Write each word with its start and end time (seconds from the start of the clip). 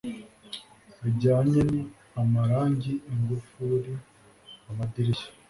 bijyanye 1.01 1.61
n 1.71 1.73
amarangi 2.21 2.93
ingufuri 3.13 3.93
amadirishya 4.69 5.29